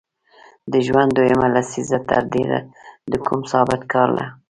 [0.71, 2.59] د ژوند دویمه لسیزه تر ډېره
[3.11, 4.25] د کوم ثابت کار له